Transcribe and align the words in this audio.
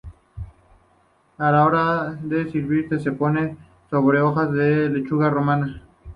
A 1.37 1.51
la 1.51 1.63
hora 1.63 2.13
de 2.23 2.49
servirse 2.51 2.97
se 2.99 3.11
pone 3.11 3.55
sobre 3.91 4.19
hojas 4.19 4.51
de 4.51 4.89
lechuga 4.89 5.29
romana. 5.29 5.83